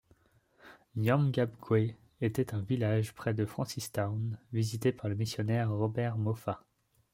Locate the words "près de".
3.13-3.45